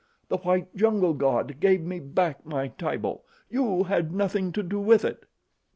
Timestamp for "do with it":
4.63-5.27